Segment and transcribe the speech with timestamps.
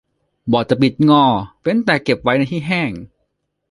[0.51, 1.25] บอร์ดจะบิดงอ
[1.61, 2.91] เว้นแต่เก็บไว้ในที่แห้ง